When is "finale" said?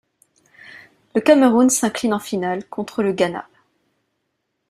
2.19-2.65